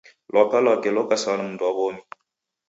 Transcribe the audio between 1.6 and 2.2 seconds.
wa w'omi.